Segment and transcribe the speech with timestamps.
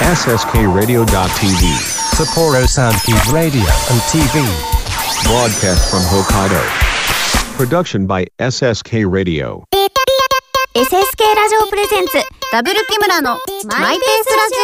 [0.00, 1.70] SSKRadio.tv.
[2.18, 4.42] Sapporo Soundkeep Radio and TV.
[5.22, 6.60] Broadcast from Hokkaido.
[7.56, 9.62] Production by SSK Radio.
[10.74, 12.14] SSK ラジオプレゼンツ
[12.50, 14.56] ダブル木村のマイペースラジ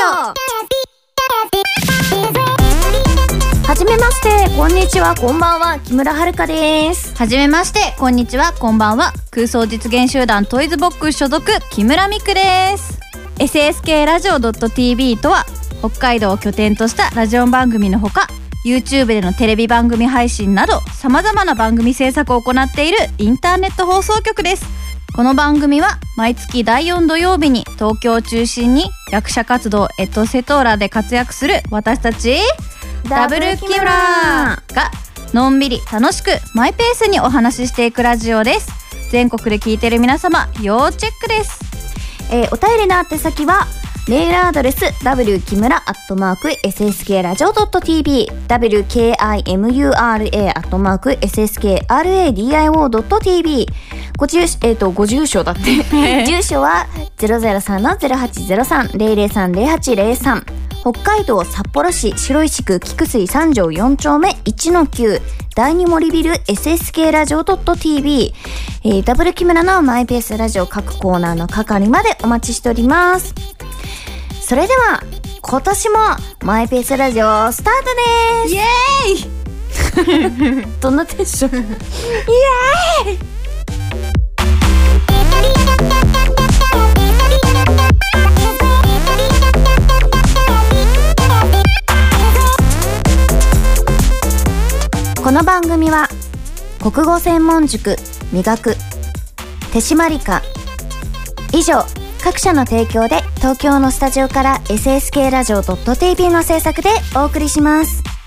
[3.62, 12.98] オはじめましてこんにちはこんばんは木村遥ですはじめましてこんにちはこんばんは空想実現集団トイズボックス所属木村美久です
[13.40, 15.46] SSK ラジオ .tv とは
[15.78, 18.28] 北海道を拠点としたラジオ番組のほか
[18.66, 24.66] YouTube でのテレビ番組配信などさまざまな番組制作を行っているインターネット放送局です。
[25.16, 32.36] この番組は毎月第4土曜日に東京を中心に役者活動エトセトーラで活躍する私たち
[33.08, 34.60] ダブル木村が
[35.32, 38.70] のんびり楽しくマイペースにお話ししていくラジオです。
[39.10, 41.79] 全国で聞いてる皆様要チェックです。
[42.30, 43.66] えーお便りの宛先は
[44.08, 50.16] メールアドレス w 木村アットマーク ssk ラジオ .tv wkimura ア
[50.60, 53.66] ットマーク ssk radio.tv
[54.16, 55.62] ご住所、えっ、と、ご住所だって。
[56.26, 65.20] 住所は003-0803 003-0803北海道札幌市白石区菊水三条4丁目1-9
[65.54, 68.32] 第二森ビル SSK ラジオ .tv、
[68.84, 73.34] えー、ダブル木村のマイペースラジオ各コーナーの係までお待ちしております。
[74.40, 75.02] それでは、
[75.42, 75.98] 今年も
[76.44, 77.94] マイペースラジオスタート
[78.46, 78.54] です。
[78.54, 80.66] イエーイ。
[80.80, 81.58] どんなテンション？
[81.60, 83.39] イエーイ
[95.30, 96.08] この番組は
[96.82, 97.94] 国語専門塾
[98.32, 98.74] 磨く
[99.72, 100.42] 手締まりか
[101.54, 101.84] 以上
[102.20, 108.19] 各社の提供で東京のスタジオから SSK ラジオ .tv の制作でお送りします。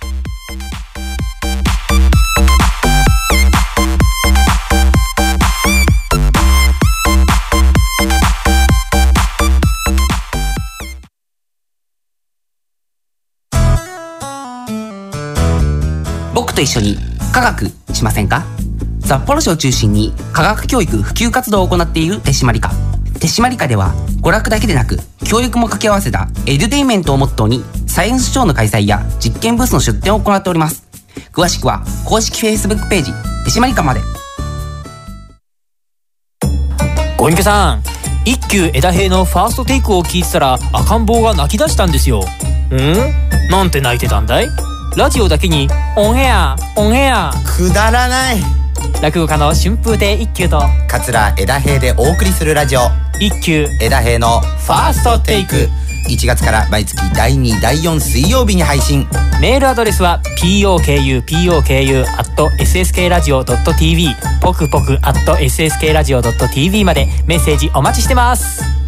[16.63, 16.97] 一緒に
[17.31, 18.43] 科学しませんか？
[19.05, 22.71] 札幌市を中心に科学教育普及活動を行っている手締まり課。
[23.19, 30.83] 手締まり課では娯楽だけでなく教育も掛け合わせたエデュテイメントをモットーにサイエンスショーの開催や実験ブースの出展を行っております。
[31.31, 33.11] 詳しくは公式 Facebook ページ
[33.45, 34.01] 手締まり課まで。
[37.17, 37.83] ご隠居さん
[38.25, 42.23] 一休枝平のファーストテイクを聞いてたら赤ん坊が泣き出したんですよ。
[42.71, 42.95] うん？
[43.49, 44.49] なんて泣いてたんだい？
[44.95, 45.67] ラジオだけに
[45.97, 47.31] オンエアオンエア。
[47.57, 48.37] くだらない。
[49.01, 52.81] 落語家の春風亭一休と桂枝平でお送りするラジオ。
[53.19, 53.65] 一休。
[53.81, 55.67] 枝平のファーストテイク。
[56.09, 59.07] 1月から毎月第2第4水曜日に配信。
[59.41, 62.05] メールアドレスは pokupoku
[62.59, 68.82] sskradio.tv ポクポク sskradio.tv までメッセージお待ちしてます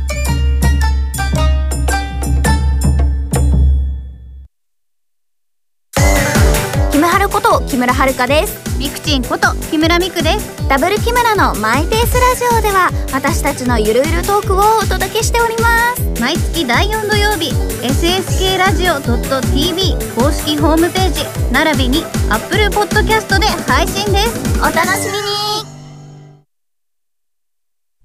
[7.76, 8.80] 木村遥です。
[8.80, 10.70] みくちんこと木村美久です。
[10.70, 16.22] ダブル木村のマイペースラジオでは私たちのゆるゆるトークをお届けしております。
[16.22, 17.52] 毎月第4土曜日
[17.86, 24.58] SSK ラジオ .tv 公式ホームページ並びに Apple Podcast で配信です。
[24.62, 25.18] お楽しみ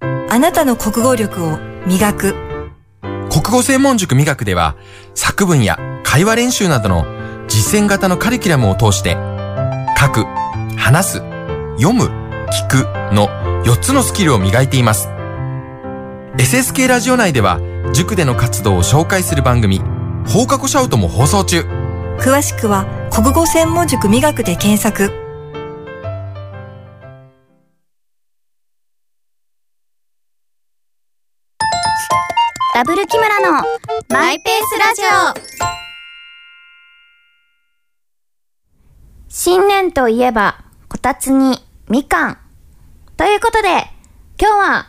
[0.03, 0.29] に。
[0.29, 1.57] あなたの国語力を
[1.87, 2.35] 磨く。
[3.29, 4.75] 国語専門塾磨くでは、
[5.15, 7.05] 作文や会話練習などの
[7.47, 9.30] 実践型のカリキュラムを通して、
[10.01, 10.25] 書く、
[10.77, 11.17] 話す、
[11.77, 12.05] 読む、
[12.49, 13.27] 聞くの
[13.63, 15.09] 4つのスキルを磨いています。
[16.37, 17.59] SSK ラジオ内では、
[17.93, 19.79] 塾での活動を紹介する番組、
[20.27, 21.61] 放課後シャウトも放送中。
[22.17, 25.11] 詳しくは国語専門塾磨くで検索。
[32.73, 33.61] ダブル木村の
[34.09, 35.01] マイペースラジ
[35.37, 35.90] オ
[39.33, 41.57] 新年といえばこたつに
[41.87, 42.37] みかん。
[43.15, 43.69] ということで
[44.37, 44.87] 今日は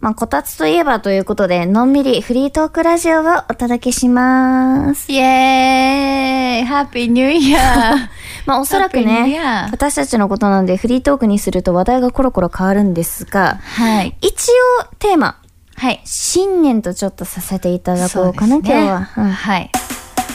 [0.00, 5.12] まあ、こたつといえばということで、のんびりフリートークラジオをお届けします。
[5.12, 8.08] イエーイハッピーニューイヤー
[8.46, 9.40] まあ、おそらくね
[9.70, 14.16] 私たちのことなんでフリートークにすると話題がコロコロ変わるんですが、はい。
[14.22, 14.50] 一
[14.82, 15.40] 応テーマ、
[15.76, 16.00] はい。
[16.04, 18.62] 新年とちょっとさせていただこうかな、ね。
[18.64, 19.30] 今日は、うん。
[19.30, 19.70] はい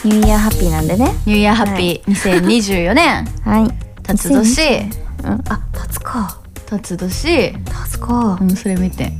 [0.04, 1.06] ニューイヤーハッピーなんでね。
[1.26, 3.24] ニューイヤーハッピー2024年。
[3.44, 4.02] はい。
[4.02, 4.90] 辰年。
[5.24, 6.38] うん、あ、立つか。
[6.66, 7.52] 辰年。
[7.64, 8.38] 立つか。
[8.40, 8.44] う。
[8.44, 9.12] んそれ見て。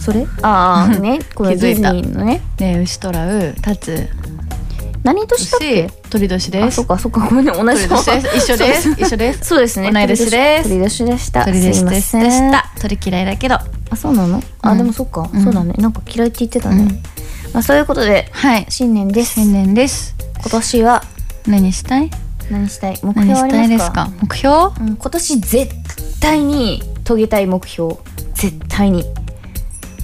[0.00, 0.26] それ？
[0.42, 0.98] ああ。
[0.98, 1.18] ね。
[1.34, 1.92] この気づいた。
[1.92, 2.42] ディズニーのね。
[2.58, 4.08] ねえ牛とらう立つ
[5.02, 5.26] 何年？
[5.26, 6.10] だっけ牛。
[6.10, 6.64] 鳥年です。
[6.66, 7.20] あそっかそっか。
[7.20, 7.88] ごめんね同じ。
[7.88, 8.90] 鳥年一緒です。
[8.90, 9.38] 一緒です。
[9.44, 9.90] そうですね。
[9.90, 10.68] 同い年です。
[10.68, 11.44] 鳥年でした。
[11.46, 12.12] 鳥年でし
[12.52, 12.70] た。
[12.80, 13.54] 鳥嫌いだけど。
[13.90, 14.42] あそうなの？
[14.60, 14.78] あ、うん。
[14.78, 15.72] でもそっか、うんそうだね。
[15.78, 17.00] なんか嫌いって言ってたね、うん
[17.52, 18.66] まあそういうことではい。
[18.68, 19.34] 新年です。
[19.34, 20.14] 新年です。
[20.40, 21.02] 今年は
[21.46, 22.10] 何したい？
[22.50, 22.98] 何したい？
[23.02, 24.08] 目何標あしたいですか？
[24.20, 24.54] 目標？
[24.80, 25.74] うん、今年絶
[26.20, 27.96] 対に遂げたい目標。
[28.34, 29.04] 絶対に。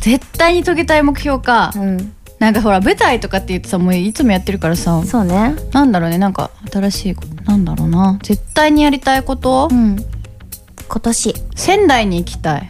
[0.00, 1.72] 絶対に遂げたい目標か。
[1.76, 2.14] うん。
[2.40, 5.02] なんかほら舞台とかって言ってさもういつもやってるからさ。
[5.04, 5.54] そうね。
[5.72, 6.18] なんだろうね。
[6.18, 8.18] なんか新しいことなんだろうな。
[8.22, 9.68] 絶対にやりたいこと？
[9.70, 9.96] うん。
[10.88, 11.34] 今年。
[11.54, 12.68] 仙台に行きたい。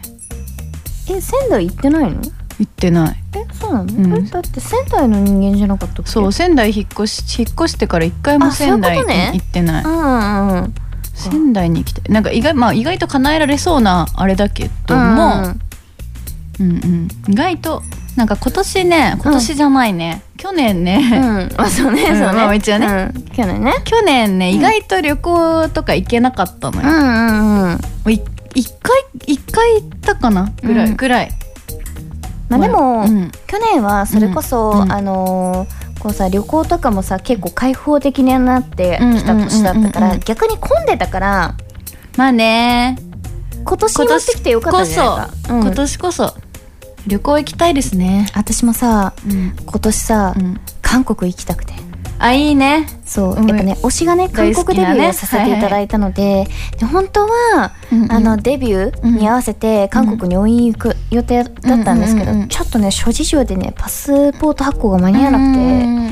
[1.09, 2.21] え仙台行ってないの？
[2.59, 3.15] 行ってない。
[3.35, 4.25] えそうなの、うん。
[4.25, 9.31] えだって仙台の人間じゃなかったそう仙台引っ越し引っ越してから一回も仙台ことね。
[9.33, 9.83] 行ってない。
[9.83, 10.75] うんうんうん。
[11.13, 15.55] 仙台に行きたいなんか意外まあ意外と叶えられそうなあれだけども、
[16.59, 16.69] うん。
[16.69, 17.81] うん意外と
[18.15, 21.61] なんか今年ね今年じゃないね、去年うんね、うん。
[21.61, 23.11] あそうねそうね、うんまあ一応ね。
[23.13, 23.21] うん。
[23.23, 23.73] 去年ね。
[23.83, 28.11] 去年ね意外と旅行とか行けなかったのよ、うんうんうん。
[28.11, 28.21] い
[28.53, 30.49] 一回一回行ったかな？
[30.63, 30.95] ぐらい、うん。
[30.95, 31.29] ぐらい
[32.49, 33.31] まあでも、うん。
[33.47, 41.55] 去年はそれこそ、うんあのーこうさ旅行とかもさ結構開放的になってきた年だったから、逆に混んでたから
[42.15, 42.99] まあね。
[43.63, 46.35] 今年持ってきてよかったじゃない今年こそ
[47.07, 48.27] 旅行行きたいですね。
[48.35, 51.73] 私もさうん、今年さ、うん、韓国行きたくて
[52.17, 52.87] あいいね。
[53.05, 53.47] そう、うん。
[53.47, 56.47] やっぱね推しがね韓国デビューをさせていただいたので,、
[56.79, 57.73] で本当は、
[58.09, 66.11] あのデビューに合わせて韓国に応援行く予定だったんですけど、ちょっとね諸事情でねパスポート発行が間に合わなくて、うん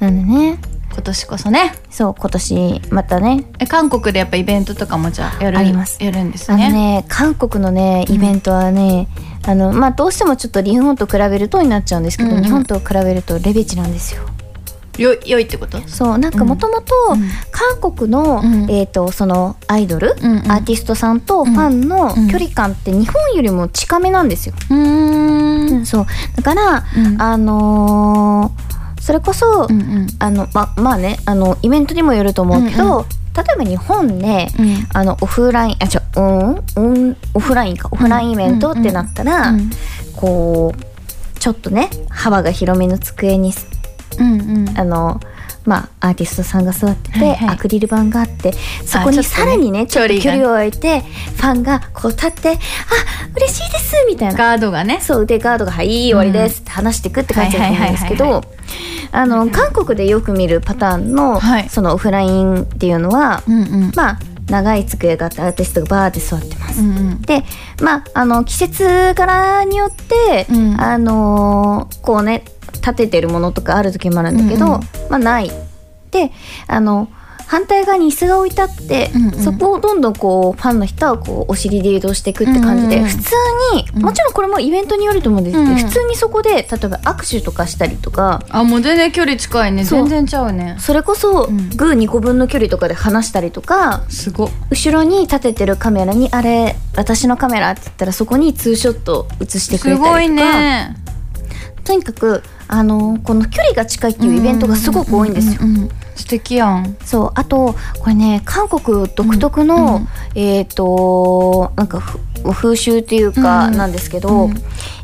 [0.00, 0.58] なんでね。
[0.92, 1.72] 今年こそね。
[1.88, 3.44] そう今年またね。
[3.58, 6.02] え韓国でやっぱイベントとかもじゃあやるあります。
[6.04, 9.08] やるんですあのねね韓国のねイベントはね、
[9.46, 14.22] あのまあどうしてもちょっと日本と比べるとになっちゃうんですけど、日本と比べるとレベチなんですよ
[14.98, 15.80] よ良いってこと？
[15.88, 17.30] そうなんかもともとうん。
[17.50, 18.70] 韓国の、うん。
[18.70, 20.52] えー、とそのアイドル、うんうん。
[20.52, 22.28] アーティストさんとファンのうん。
[22.28, 25.68] 距離感って日本よりも近めなんですよ、うーん。
[25.70, 26.06] うんそう。
[26.36, 27.20] だから、うん。
[27.22, 28.72] あのー
[29.02, 30.06] それこそ、うんうん。
[30.20, 33.04] あのままあねあのイベントにもよると思うけど、うん
[33.34, 34.86] 例えば日本で、うん。
[34.92, 39.70] あのオフラインあちょうんうんオフラインかオフラインイベントってなったら、うん。
[40.14, 43.52] こうちょっとね幅が広めの机に
[44.18, 44.78] うんうん。
[44.78, 45.20] あの
[45.64, 47.48] まあアーティストさんが座ってて、はいはい。
[47.50, 48.52] アクリル板があって
[48.84, 52.56] そこにさらにねちょっと距距離を置いてファンがこう立って「あ
[53.36, 54.34] 嬉しいです」みたいな。
[54.34, 54.98] ガードがね。
[55.00, 58.44] そうでガードが「はい終わりです」って話していくって感じだと思うんですけど
[59.12, 61.68] あの韓国でよく見るパターンの、はい。
[61.68, 63.92] そのオフラインっていうのは、うんうん。
[63.94, 64.18] まあ
[64.48, 66.80] 長い机があってアーティストがバーって座ってます。
[66.80, 67.22] うんうん。
[67.22, 67.44] で
[67.80, 70.80] まああの季節柄によって、うん。
[70.80, 74.80] あのーこうね立ててるものとかある時もあるんだけど、うんうん。
[75.10, 75.50] まあない。
[76.10, 76.30] で
[76.66, 77.08] あの
[77.46, 79.32] 反対側に椅子が置いてあって、うんうん。
[79.32, 83.08] そこをどんどんこうファンの人はこうお尻で移動していくって感じで、うんうん。
[83.10, 83.30] 普通
[83.74, 84.02] に、うん。
[84.02, 85.76] もちろんこれもイベントによると思うんですけど、うんうん。
[85.76, 89.84] 普通にそこで例えば握手とかしたりとかあもう全然距離近いね。
[89.84, 90.76] 全然ちゃうね。
[90.78, 91.68] それこそうん。
[91.76, 94.48] グー2個分の距離とかで話したりとか、すご。
[94.70, 100.96] 後ろに立ててるカメラに「あれ私のカメラ」って言ったらそこにツーショット映してくれたりとかすごいね。
[101.84, 102.42] とにかく
[102.72, 105.60] あのこの距離が近いっていうイベントがすごく多いんですよ。
[106.14, 106.96] 素敵やん。
[107.04, 110.08] そうあとこれね韓国独特の、うんうん。
[110.34, 112.18] えっ、となんかふ
[112.54, 114.54] 風習っていうかうんなんですけど、うん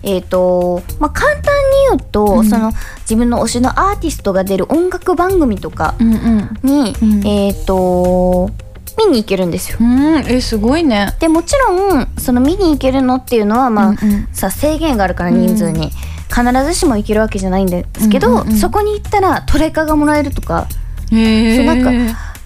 [0.02, 1.42] えっ、とまあ簡単に
[1.90, 2.48] 言うと、うん。
[2.48, 6.58] その自分の推しのアーティストが出る音楽番組とかうんうん。
[6.62, 7.26] に、うん。
[7.26, 8.50] えっ、と
[8.96, 9.78] 見に行けるんですよ。
[9.78, 10.24] うん。
[10.26, 11.14] えすごいね。
[11.20, 14.28] でもちろんその見に行けるのっていうのはまあ、うんうん。
[14.32, 15.90] さ制限があるから人数に、
[16.28, 18.56] 必ずしも行けるわけじゃないんですけど、うんうんうん。
[18.56, 20.66] そこに行ったらトレカがもらえるとか。
[21.10, 21.90] そうなんか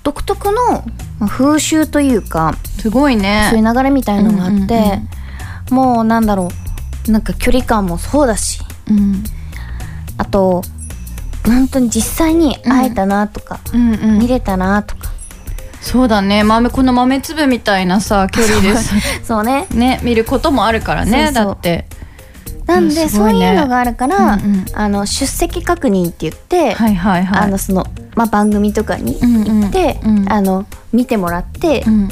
[0.04, 0.84] 独特の
[1.18, 3.48] まあ風習というかすごいね。
[3.50, 5.08] そういう流れみたいのがあって、うんうんうん
[5.70, 6.50] もうなんだろ
[7.08, 8.60] うなんか距離感もそうだし
[8.90, 9.24] うん。
[10.18, 10.62] あと
[11.46, 15.10] 本当に実際に会えたなとか、うんうん見れたなとか。
[15.80, 16.44] そうだね。
[16.44, 18.94] 豆この豆粒みたいなさ距離です。
[19.24, 19.66] そうね。
[19.72, 21.86] ね見ることもあるからねだって
[22.74, 24.38] なんで、そうねいうのがあるから、
[24.74, 27.40] あの出席確認って言って、はいはいはい。
[27.42, 32.08] あのその、まあ、番組とかに行って、あの見てもらって、うん。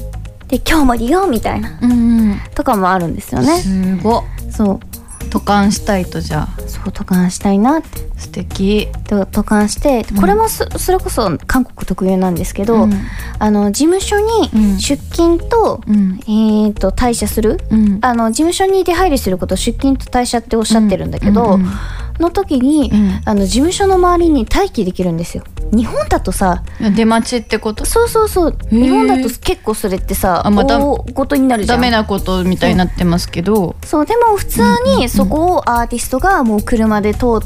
[0.49, 1.95] で今日も利用みたいなうんう
[2.35, 2.41] ん。
[2.57, 3.57] とかもあるんですよね。
[3.61, 4.25] すごっ。
[4.51, 4.90] そう
[5.31, 6.61] 渡韓したいとじゃあ。
[6.67, 8.11] そう渡韓したいなって。
[8.19, 8.89] 素敵。
[9.09, 12.93] と渡韓してこれもそ,、それこそ韓国特有なんですけど、うん。
[13.39, 14.75] あの事務所うん。
[14.75, 16.21] に出勤と,、うん。
[16.25, 17.59] えー、と退社する？
[17.71, 17.99] うん。
[18.03, 21.59] あの事務所に出入りすることを出勤と退社っておっしゃってるんだけど、
[22.21, 23.21] の時に、うん。
[23.25, 25.43] あの事務所の周りに待機できるんですよ。
[25.73, 26.63] 日本だとさ
[26.97, 27.85] 出待ちってこと？
[27.85, 28.51] そうそうそう。
[28.51, 28.83] ー。
[28.83, 31.79] 日本だと結構それってさあまた大ごとになるじゃん。
[31.79, 33.77] ダメなことみたいになってますけど。
[33.85, 34.07] そう。
[34.07, 34.63] でも普通
[34.99, 37.41] にそこをアーティストがもう車で通っ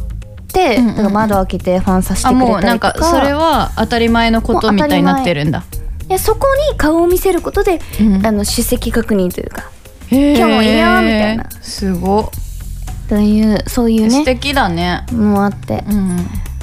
[0.52, 0.81] て、
[1.12, 5.64] 窓開けてファンさせてあくれもうなんたりとかかそれは当たり前のことみたいになってるんだ。
[6.09, 8.26] でそこに顔を見せることで、うん。
[8.26, 9.71] あの出席確認というか。
[10.11, 11.50] 今日もいいよみたいな。
[11.50, 12.31] すご
[13.08, 15.04] というそういう素ね敵だね。
[15.12, 16.16] もあってうん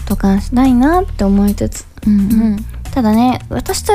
[0.06, 1.86] 渡韓したいなって思いつつ。
[2.06, 3.86] うんただね私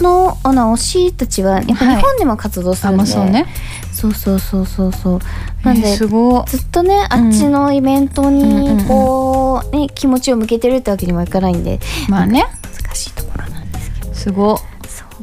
[0.00, 0.76] のあの推
[1.08, 3.46] したちはやっぱ日本でも活動すあるんで、まあそうね。
[3.92, 5.20] そうそうそうそうそう。
[5.64, 6.44] なんで、えーすご。
[6.46, 8.76] ずっとねあっちのイベントうんうんうん。
[8.76, 11.80] にこう、ね、気持ちを向けてるってわけにもいかないんで。
[12.08, 12.44] まあね。
[12.84, 14.14] 難しいところなんですけど。
[14.14, 14.60] すご。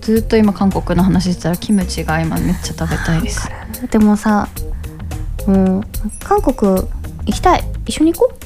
[0.02, 3.50] ずっと今韓国の話してたらキムチが今めっちゃ食べたいです。
[3.90, 4.50] でもさ
[5.48, 5.84] もう
[6.24, 6.82] 韓国
[7.26, 7.64] 行きたい。
[7.86, 8.46] 一緒に行こう。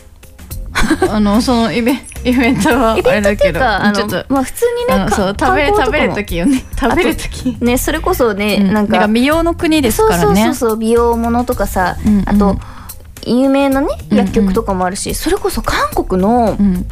[1.11, 6.63] あのそのイベイベントはあれだけどちょっとのまあ普通にねそう食べ食べる時よね。
[6.79, 7.57] 食べる時。
[7.59, 8.73] ねそれこそね、うん。
[8.73, 12.23] なんか美容の国ですそうそうからねそうそう美容ものとかさ、うんうん。
[12.29, 12.57] あと
[13.25, 14.25] 有名なねうんうん。
[14.25, 16.85] 薬局とかもあるし、それこそ韓国の、うん。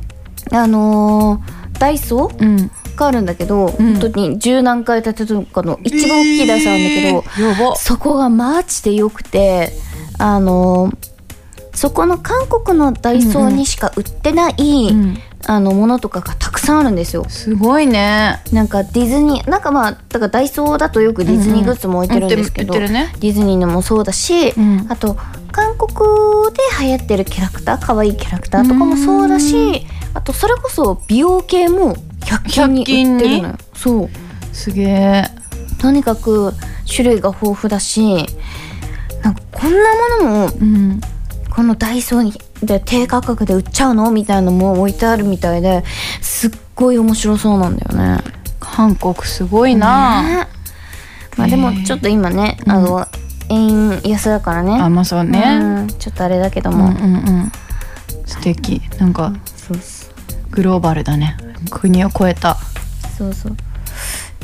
[0.52, 2.72] あのーダイソーうん。
[2.96, 3.94] があるんだけど、うん。
[3.94, 7.76] 本当に十何階建てとかの一番大きいダイソーなんだけど、やば。
[7.76, 9.72] そこがマジで良くて
[10.18, 10.98] あのー
[11.74, 17.24] そこの韓国のダイソーにしか売ってない、うんあのものとかがたくさんあるんですよ。
[17.30, 18.42] すごいね。
[18.52, 23.14] なんかディズニーなんかまあだからダイソーだとよくディズニーグッズも置いてるんですけど、うんうんね。
[23.20, 24.88] ディズニーのもそうだし、うん。
[24.90, 25.16] あと
[25.52, 25.94] 韓国
[26.52, 33.56] で流行ってるキャラクター可愛いキャラクターとかもそうだしあとそれこそ美容系も100均に売ってるのよ。
[33.76, 34.10] そう。
[34.52, 35.24] すげえ。
[35.80, 36.54] とにかく
[36.92, 38.26] 種類が豊富だし
[39.28, 39.78] なんかこんな
[40.24, 41.02] ものもうん。
[41.50, 45.84] このダイソーにで低価格で売っちゃうのみたいなのも置いてあるみたいで
[46.22, 48.24] すっごい面白そうなんだよね。
[48.60, 50.48] 韓国すごいな、ね。
[51.36, 53.06] まあでもちょっと今ね、あの
[53.50, 54.80] 円安だからね。
[54.80, 55.88] あまあそうね、うん。
[55.88, 57.08] ちょっとあれだけども、うんうんう
[57.44, 57.52] ん。
[58.26, 58.82] 素敵。
[59.00, 59.34] なんか
[60.52, 61.36] グローバルだね。
[61.72, 62.56] 国を超えた。
[63.18, 63.58] そうそう。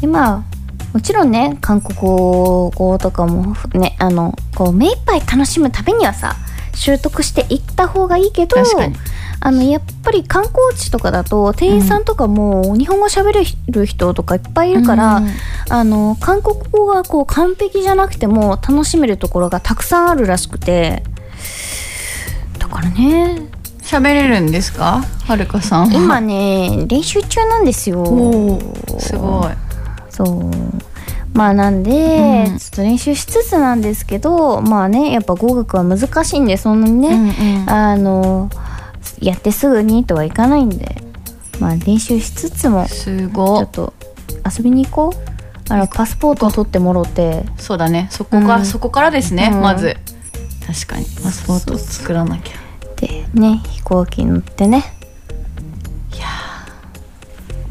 [0.01, 0.52] でまあ
[0.93, 2.71] もちろんね韓国語
[3.01, 6.35] とかもねあのこう目いっぱい楽しむためにはさ
[6.75, 8.55] 習得していった方がいいけど
[9.39, 15.29] あのやっぱり観光地とかだと店員さんとかも日本語喋れる人とかいっぱいいるから、うん
[15.69, 21.03] あの韓国語がこう完璧じゃなくても楽しめるところがたくさんあるらしくて。
[22.59, 23.41] だからね。
[23.81, 25.03] 喋れるんですか？
[25.25, 25.93] はるかさんは。
[25.93, 28.05] 今ね練習中なんですよ。
[28.99, 29.72] すごい
[30.13, 30.51] そう。
[31.33, 32.57] まあなんで、うん。
[32.57, 37.69] ちょっと練習しつつなんですけどまあねやっぱ語学は難しいんでそんなにね、うんうん。
[37.69, 38.49] あの
[39.19, 40.95] やってすぐにとはいかないんで
[41.59, 43.59] まあ練習しつつもちすご。
[43.59, 43.93] いょっと
[44.57, 45.33] 遊びに行こう。
[45.69, 47.45] あのパスポートを取ってもろて。
[47.57, 48.07] そうだね。
[48.11, 48.65] そこが、うん。
[48.65, 49.61] そこからですね、うん。
[49.61, 49.95] まず。
[50.67, 51.05] 確かに。
[51.23, 52.63] パスポートを作らなきゃ。
[52.97, 54.83] でね飛行機に乗ってね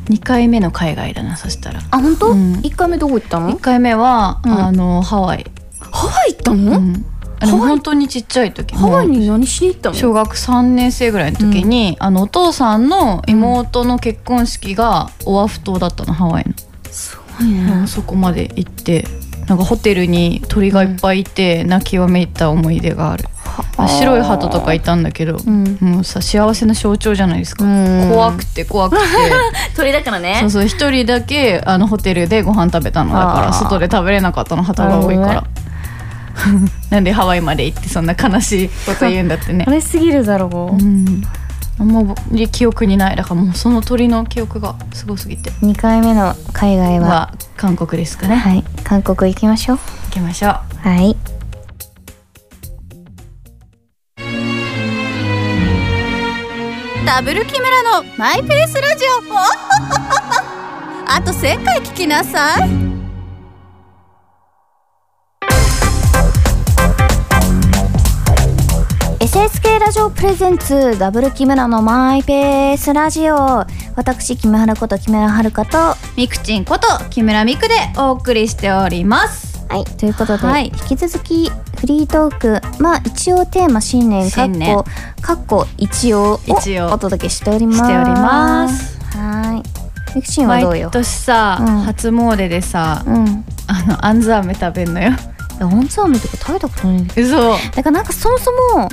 [0.06, 1.80] 2回目の海外だなそしたら。
[1.90, 2.60] あ本当、うん。
[2.62, 4.52] 一1回目どこ行ったの？1回目は、うん。
[4.52, 5.46] あのハワイ、
[5.80, 7.04] ハワイ行ったの、うん、
[7.40, 8.74] あでも本当にちっちゃい時。
[8.74, 9.94] ハワイに何しに行ったの？
[9.94, 16.54] 小学3年生ぐらいの時に、あのお父さんの妹の結婚式がオアフ島だったのハワイの、
[16.90, 19.04] すごいね、うんそこまで行って
[19.48, 23.31] なんかホテルに鳥がいっぱいいて泣きわめいた思い出がある、あ
[23.88, 25.78] 白い鳩とかいたんだけど、ん。
[25.80, 28.10] もうさ幸せの象徴じゃないですか、うん。
[28.10, 29.02] 怖くて怖くて。
[29.76, 30.38] 鳥だからね。
[30.40, 35.44] そうそう一人だけあのホテルでご飯食べたのだから外で食べれなかったの旗が多いから、
[36.90, 39.64] なんでハワイまで行ってそんな悲しいこと言うんだってね。
[39.66, 41.22] あれすぎるだろう、うん。
[41.78, 42.14] あんま
[42.50, 43.16] 記憶にない。
[43.16, 45.50] だからもうその鳥の記憶がすごすぎて。
[45.62, 47.08] 2回目の海外は。
[47.08, 48.36] は韓国ですかね。
[48.36, 48.64] はい。
[48.84, 49.78] 韓国行きましょう。
[49.78, 50.88] 行きましょう。
[50.88, 51.41] はい
[57.14, 59.08] ダブル木村のマイペースラジオ。
[61.06, 62.70] あと1000回聞きなさい
[69.20, 80.66] 「SSK ラジオプレゼンツダブル木村のマイペースラジオ」私木村こと木村遥とはみくちんこと木村みくでお送りしておりますはい、ということで、はい。
[80.66, 84.84] 引き続きフリートークまあ一応テーマ新年かっこ
[85.22, 86.38] かっこ一応を
[86.92, 87.78] お届けしております。
[87.78, 89.00] しております。
[89.16, 89.62] は
[90.12, 90.14] い。
[90.14, 90.88] ミクシンはどうよ？
[90.88, 91.66] 毎年さ、うん。
[91.84, 93.44] 初詣でさうん。
[93.66, 95.08] あのあんず飴食べんのよ。
[95.08, 95.12] い
[95.58, 97.36] や温泉飴とか食べたことないんだけ嘘。
[97.38, 98.90] どだからなんかそもそも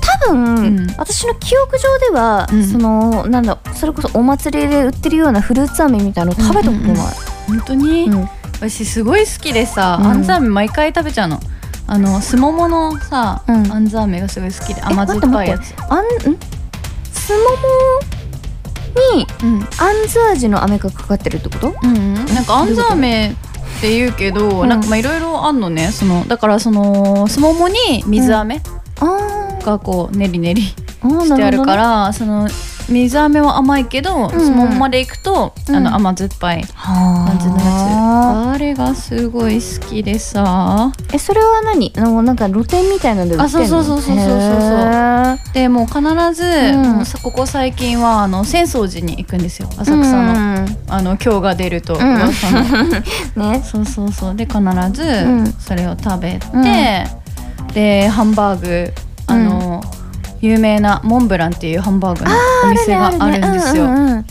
[0.00, 0.86] 多分、うん。
[0.96, 2.66] 私の記憶上では、うん。
[2.66, 6.96] そのなんだそれこそお祭りで売ってるようなフルーツ飴みたいなの食べたことない、
[7.48, 8.28] 本当に、うん
[8.68, 10.06] 私すごい好きでさ、うん。
[10.06, 11.40] あんず飴毎回食べちゃうの。
[11.88, 13.72] あのすもものさ、うん。
[13.72, 15.74] あんず飴がすごい好きでえ甘酸っぱいやつ。
[15.88, 16.08] あんん？
[17.12, 17.58] すもも
[19.16, 19.68] にうん。
[19.78, 21.74] あんず味の飴がかかってるってこと？
[21.82, 24.68] うんうん、なんかあんず飴って言うけど、うん。
[24.68, 25.88] なんかまあいろいろあんのね。
[25.88, 28.62] そのだからそのすももに水飴
[29.00, 30.62] あがこうねりねり
[31.10, 32.48] してあるから、その
[32.88, 34.30] 水飴は甘いけど、ん。
[34.30, 35.76] すももまでいくと、うん。
[35.76, 38.56] あの甘酸っぱい感じのやあつ。
[38.56, 40.92] あれがすごい好きでさ。
[41.12, 41.92] えそれは何？
[41.96, 43.64] あのなんか露店みたいなので売ってんの？
[43.64, 45.54] あそうそうそうそうそうそう。
[45.54, 46.00] でもう必
[46.34, 46.44] ず、
[47.00, 49.68] うさここ最近はあの浅草寺に行くんですよ。
[49.68, 50.78] ー浅草の、うん。
[50.88, 51.94] あの今日が出ると。
[51.94, 51.96] ん。
[51.98, 52.62] 噂の、
[53.52, 53.62] ね。
[53.62, 54.34] そうそうそう。
[54.34, 54.58] で必
[54.92, 55.46] ずん。
[55.58, 57.66] それを食べて、うん。
[57.68, 58.92] でハンバーグ
[60.42, 62.30] 有名なモンブランっていうハンバーグの
[62.64, 63.86] お店があるんですよ。
[63.86, 64.24] なん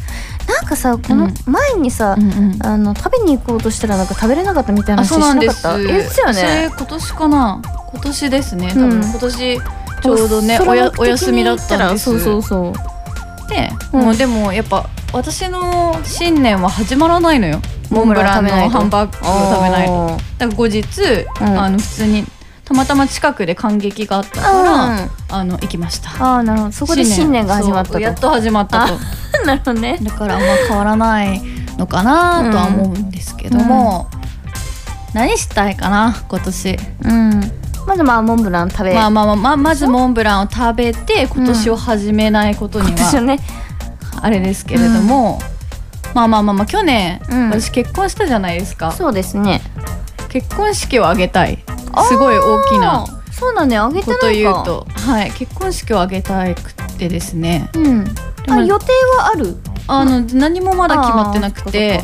[0.68, 2.66] かさこのうん前にさ、うんうん。
[2.66, 5.64] あの食べに行こうとしたらなんか食べれなかったみたいなあ話しそうなんです。
[5.64, 7.62] なかったえですよそれね今年かな？
[7.92, 9.60] 今年ですね多分、うん今年
[10.02, 12.06] ちょうどねおやお休みだったんです。
[12.06, 13.50] そうそうそう。
[13.50, 14.02] で、うん。
[14.02, 17.62] もうでもやっぱ私の新年は始まらないのよ。
[17.90, 20.08] モンブランのハンバーグを食べないと。
[20.08, 20.82] とだから後日、
[21.42, 21.58] ん。
[21.58, 22.26] あの普通に
[22.72, 25.10] たまたま近くで感激があったから、うん。
[25.30, 26.12] あの行きました。
[26.24, 26.72] ああなるほど。
[26.72, 27.46] そこで新年。
[27.46, 28.98] が始まったやっと始まったと。
[29.46, 29.98] なるほどね。
[30.02, 31.42] だからまあ変わらない
[31.78, 34.10] のかなとは思うんですけども、
[35.14, 36.78] 何したいかな今年。
[37.04, 37.52] うん。
[37.88, 43.40] まずまあモンブラン食べまあまあまあまあまずモンブランを食べて今年を始めないことにはね。
[44.22, 45.40] あれですけれども、
[46.14, 47.50] まあまあまあまあ去年、うん。
[47.50, 48.92] 私結婚したじゃないですか。
[48.92, 49.62] そうですね。
[50.30, 51.62] 結婚式を挙げたい
[52.08, 53.78] すごい大きなそうだね。
[53.78, 54.20] あげてないか。
[54.20, 54.88] こと言うと。
[55.10, 55.32] はい。
[55.32, 57.70] 結婚式を挙げたくてですね。
[57.74, 58.06] うん。
[58.50, 58.86] あ予定
[59.18, 59.58] はある？
[59.88, 62.04] あの何もまだ決まってなくて。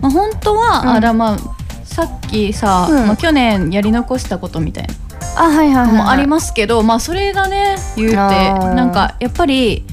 [0.00, 0.88] まあ、本当は、うん。
[0.90, 1.38] あらまあ
[1.84, 3.06] さっきさ、うん。
[3.06, 4.94] まあ、去年やり残したことみたいな
[5.36, 9.84] あはいはいはい、のもありますけど、まあそれがね言うてなんかやっぱり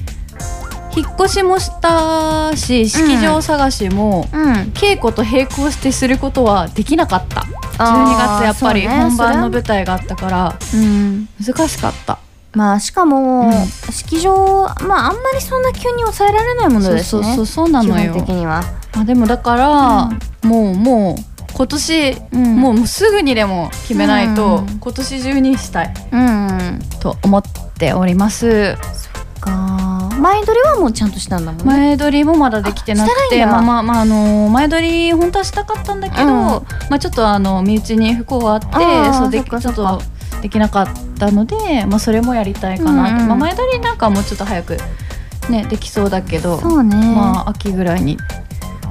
[0.96, 4.52] 引っ越しもしたし式場探しも、うん。
[4.74, 7.44] 稽古と並行してすることはできなかった
[7.78, 11.28] 12あー月やっぱり本番の舞台があったからうん。
[11.44, 12.18] 難しかった。
[12.54, 13.52] まあしかも、うん。
[13.92, 17.22] 式場まああんまりそんな急に抑えられないものですね。
[17.22, 18.62] そうそうそうなの基よ本的には、
[18.94, 20.10] まあ、でもだから、
[20.48, 22.56] もうもう今年、うん。
[22.56, 24.78] もうすぐにでも決めないと、うん。
[24.78, 25.94] 今年中にしたい。
[26.12, 27.42] うんと思っ
[27.78, 28.76] ております。
[29.40, 29.50] か
[30.18, 31.64] 前撮りはもうちゃんとしたんだもんね。
[31.64, 36.30] 前撮りもまだできてなくてまあまあまああの前撮り本当はしたかったんだけど、うん。
[36.30, 38.66] まあちょっとあの身内に不幸があって
[39.12, 40.00] そうでちょっと
[40.42, 43.28] できなかったので、まあ、それもやりたいかなと、うんうん。
[43.28, 44.76] まあ、前撮りなんかもうちょっと早く
[45.50, 48.18] ねできそうだけどそうね、まあ秋ぐらいに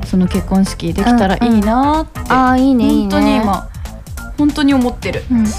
[0.05, 3.09] その結婚式できたらいいなって、ああいいねいいね。
[3.09, 3.69] 本当に今
[4.38, 5.23] 本当に思ってる。
[5.31, 5.51] うん、じ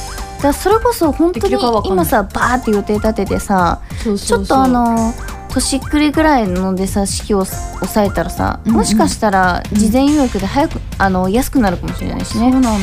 [0.45, 5.13] ゃあそれこそ本当に今さバーって予定立ててさちょっとあの
[5.57, 8.77] 年くりぐらいのでさ式を抑えたらさ、うんうん。
[8.79, 12.79] もしかしたら事前予約で早くあの安くなるかもしれないしね、やっそうなの。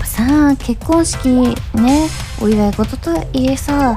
[0.00, 2.08] ぱさ結婚式ね
[2.42, 3.96] お祝い事とはいえさ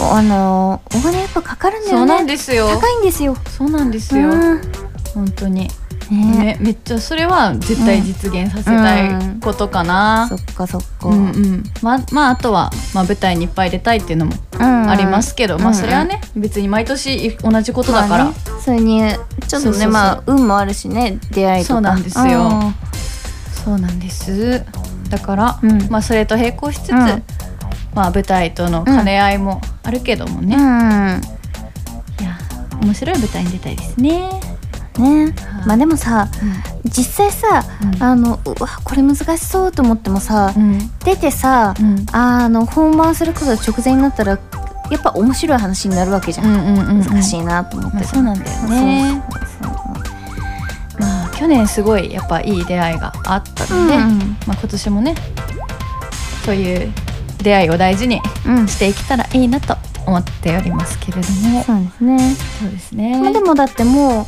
[0.00, 1.98] おあのお金やっぱかかるんだよね。
[1.98, 2.68] そうなんですよ。
[2.68, 3.36] 高いんですよ。
[3.48, 4.60] そうなんですよ、うん。
[5.14, 5.68] 本当に
[6.10, 6.38] ね。
[6.38, 11.64] ね、めっちゃそれは絶対実現させたいことかな、そっかそっか、うんうん。
[11.82, 18.34] まあまああとは、まあ、舞台にいっぱい出たいっていうのもありますけど、うんまあそれはね別に毎年同じことだから、まあね。
[18.64, 19.02] それに
[19.46, 21.74] ちょっとねまあ運もあるしね出会いとか。
[21.74, 22.72] そうなんですよ。
[23.64, 24.64] そうなんです。
[25.10, 25.88] だから、うん。
[25.90, 27.22] まあそれと並行しつつ、うん。
[27.94, 31.20] まあ舞台との兼ね合いもあるけどもね、いうん、うん
[32.22, 32.38] や
[32.82, 34.28] 面白い舞台に出たいですね
[34.98, 35.34] ね。
[35.66, 36.28] まあでもさ
[36.84, 38.02] 実際さ、うん。
[38.02, 40.78] あのうわこれ難しそうと思ってもさ、うん。
[41.04, 42.06] 出てさ、うん。
[42.12, 44.38] あの本番することが直前になったら
[44.90, 47.04] やっぱ面白い話になるわけじゃん、うんうんうんうん。
[47.04, 49.22] 難しいなと思ってまあそうなんだよね。
[50.98, 54.18] まあ去年すごいやっぱいい出会いがあったので、うん。
[54.46, 55.14] まあ、今年もね
[56.44, 56.92] そういう
[57.42, 58.68] 出会いを大事にうん。
[58.68, 64.26] していけたらいいなと思っておりますけれども、そうですね、そうですね、まあ、でもだってもう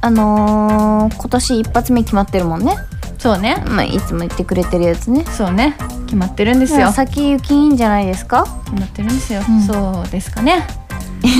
[0.00, 2.76] あのー今年一発目決まってるもんね。
[3.18, 3.62] そうね。
[3.66, 5.24] まあ、いつも言ってくれてるやつね。
[5.24, 5.76] そうね。
[6.06, 6.92] 決まってるんですよ。
[6.92, 8.44] 先行きいいんじゃないですか？
[8.66, 9.60] 決まってるんですよ、うん。
[9.62, 10.66] そうですかね。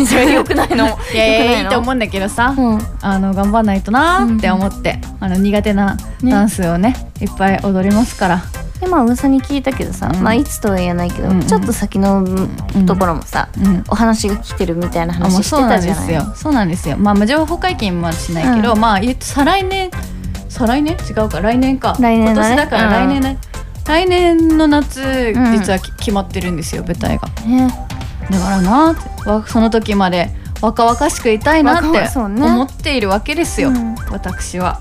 [0.08, 0.86] それよ くないの？
[1.14, 1.62] いやいいの？
[1.62, 2.78] いいと思うんだけどさ、うん。
[3.00, 8.36] あの頑張んないとなーって思って、あの苦手なダンスをねいっぱい踊りますから。
[8.36, 8.42] で
[8.88, 10.22] まあ噂に聞いたけどさ、うん。
[10.22, 12.24] まあいつとは言えないけど、ちょっと先の
[12.86, 16.06] ところもさ、うんお話が来てるみたいな話してたじゃない？
[16.06, 16.96] ですよそうなんですよ。
[16.96, 18.80] まあまあ情報解禁までしないけど、うん。
[18.80, 19.90] まあ再来年
[20.48, 20.96] 再来年？
[21.08, 21.96] 違うか来年か。
[22.00, 22.54] 来年だね。
[22.54, 23.38] 今年だから来年ね、
[23.86, 27.28] 来年の夏うん実はき決まってるんですよ舞台が。
[27.46, 27.68] ね。
[28.30, 28.96] だからな
[29.46, 33.94] その時まで若々しくいたいなって思っているわけですよ、うん。
[34.10, 34.80] 私は。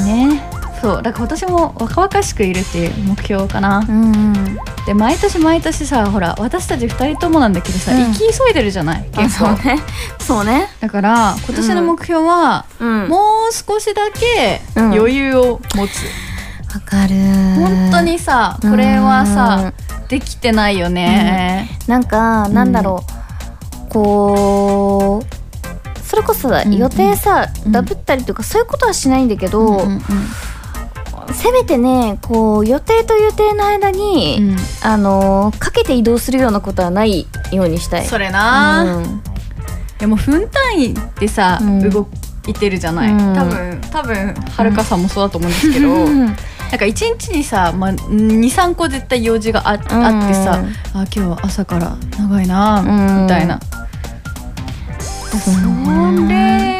[0.00, 0.42] ね
[0.80, 4.58] そうだから今年も若々しくいるっていう目標かな、うんうん。
[4.86, 8.12] で毎年毎年さほら私たち2人ともなんだけどさ、うん。
[8.12, 9.08] 生き急いでるじゃない？
[9.14, 9.46] あ結構。
[9.46, 9.78] そうね。
[10.20, 10.68] そうね。
[10.80, 13.08] だから今年の目標は、うん。
[13.08, 13.18] も
[13.50, 16.04] う少しだけうん余裕を持つ、
[16.74, 17.14] わかる。
[17.56, 19.72] 本当にさこれはさ、
[20.08, 23.02] できてないよね、なんかなんだろ
[23.88, 27.72] う、こうそれこそ予定さ、うん。
[27.72, 30.02] ダブったりとかそういうことはしないんだけど、うんうん
[31.32, 34.56] せめてねこう予定と予定の間に、うん。
[34.82, 38.06] あのかけて移動するようなことはないようにしたい。
[38.06, 39.22] それな、うん。
[39.98, 41.90] でも分単位でさ、うん。
[41.90, 42.08] 動
[42.46, 43.34] いてるじゃない、うん。
[43.34, 46.26] 多分多分はるかさんもそうだと思うんですけど、うん。
[46.26, 46.36] なん
[46.78, 50.62] か一日にさ、まあ、23個絶対用事があ,、あってさ
[50.92, 53.22] あ今日は朝から長いな、うん。
[53.22, 53.58] みたいな、
[55.28, 56.77] それ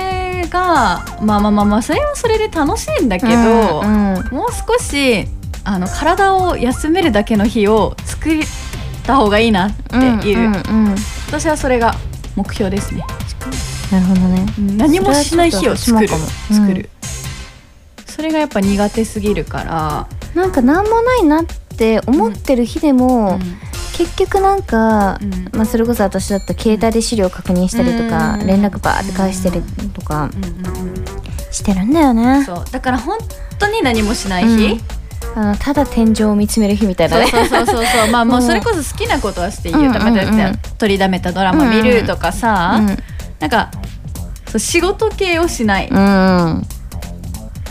[0.48, 3.32] がまあまあまあまあそれはそれで楽しいんだけど、
[3.80, 4.28] うんうん。
[4.30, 5.26] もう少し
[5.64, 8.38] あの体を休めるだけの日を作っ
[9.04, 10.96] た方がいいなっていう、うんうんうん。
[11.26, 11.94] 私はそれが
[12.36, 13.04] 目標ですね、
[13.90, 14.46] なるほどね。
[14.76, 16.08] 何もしない日を作る。
[16.08, 16.88] 作る、
[18.06, 21.44] それがやっぱ苦手すぎるから、なんか何もないなっ
[21.76, 23.38] て思ってる日でも、
[23.98, 25.48] 結局なんか、うん。
[25.52, 28.46] まあ、それこそ私だったら携帯で資料確認したりとか、うん。
[28.46, 29.60] 連絡バーって返したり
[29.92, 30.44] とかうん。
[30.44, 30.98] うんうん
[31.50, 32.44] してるんだよね。
[32.44, 32.64] そう。
[32.70, 33.18] だから本
[33.58, 34.80] 当に何もしない日、
[35.34, 37.26] あのただ天井を見つめる日みたいなね。
[37.26, 38.46] そうそうそうそう まあもううん。
[38.46, 40.58] それこそ好きなことはしていいよ、うんうんうん。
[40.76, 42.96] 取りだめたドラマ見るとかさ、うん
[43.40, 43.70] なんか
[44.46, 46.66] そう仕事系をしない、うん。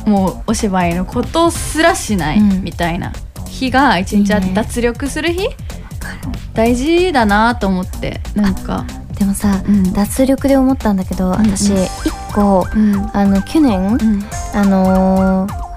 [0.06, 2.64] もうお芝居のことすらしないうん。
[2.64, 3.12] みたいな
[3.48, 4.56] 日が一日あっていいね。
[4.56, 5.50] 脱力する日
[6.54, 8.86] 大事だなと思ってなんか。
[9.18, 9.94] でもさ、うん。
[9.94, 11.86] 脱力で思ったんだけど私うんうん。
[11.86, 11.92] 一
[12.34, 13.10] 個うん。
[13.14, 14.24] あの去年、うん。
[14.54, 15.68] あのー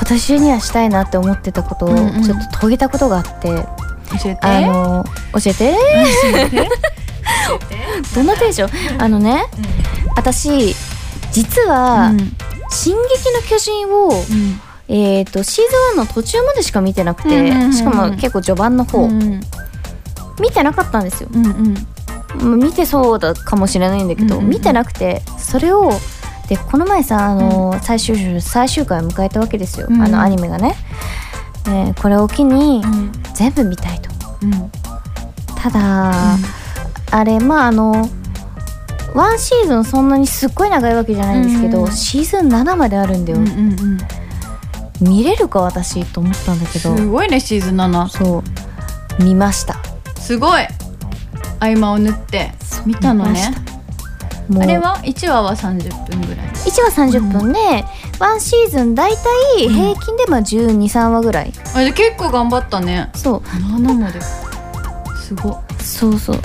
[0.00, 2.22] 今年中にはしたいなって思ってたことをうんうん。
[2.22, 3.48] ちょっと遂げたことがあって、
[4.22, 4.38] 教えて。
[4.42, 5.76] あのー教えて？
[8.14, 9.02] どんなテンション？
[9.02, 9.44] あのね、
[10.16, 10.74] 私
[11.32, 12.36] 実はうん
[12.70, 12.98] 「進撃
[13.32, 19.40] の巨人を」うんえー、とシーズン1の途中までしか見てなくて、うんうんうんしかも結構序盤の方、うん。
[20.40, 21.74] 見てなかったんですよ、うんうん。
[21.74, 24.50] まあ見てそうだかもしれないんだけど、うんうんうん。
[24.50, 25.90] 見てなくてそれを
[26.48, 30.74] でこの前さあの、最終週最終回を迎えたわけですよ、うんあのアニメがね。
[31.64, 33.12] でこれを機にうん。
[33.34, 34.10] 全部見たいと。
[34.42, 34.70] うん。
[35.54, 36.12] ただ、
[37.10, 38.08] あれまああの
[39.14, 43.98] ワンシーズンそんなにすっごい長いわけじゃないんですけど、うんシーズン7まであるんだよ、うんうんうん
[45.00, 46.96] 見れるか私と思ったんだけど。
[46.96, 48.42] すごいねシーズン7そ
[49.18, 49.22] う。
[49.22, 49.76] 見ました。
[50.16, 50.62] すごい。
[51.60, 52.52] 合間を縫って。
[52.86, 53.50] 見たのね。
[54.60, 56.48] あれは？1話は30分ぐらい。
[56.48, 57.84] 1話30分で、
[58.18, 61.52] ワンシーズン大体平均でまあ1 2 3話ぐらい。
[61.74, 63.10] あれ結構頑張ったね。
[63.14, 63.38] そう。
[63.40, 64.20] 7まで。
[64.20, 65.50] すご。
[65.50, 66.36] っそうそう。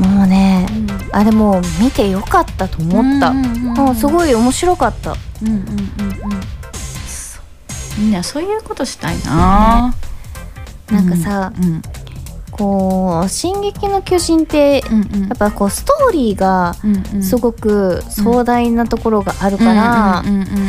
[0.00, 0.66] もうね、
[1.12, 5.12] あれもう見てよかったと思った、うすごい面白かった。
[5.42, 6.59] うんうんうんうん
[7.98, 9.94] みんなそういうことしたいな。
[10.90, 11.82] なんかさ、うん
[12.52, 15.28] こう「進撃の巨人」ってうんうん。
[15.28, 16.74] やっぱこうストーリーが
[17.22, 20.22] すごく壮大なところがあるから、